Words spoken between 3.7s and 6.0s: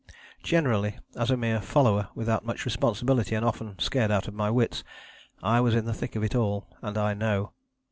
scared out of my wits, I was in the